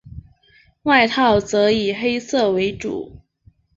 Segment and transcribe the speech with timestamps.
[0.81, 3.21] 外套则以黑色为主。